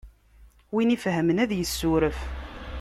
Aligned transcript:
Win 0.73 0.93
ifhmen 0.95 1.41
ad 1.43 1.51
yessuref. 1.55 2.19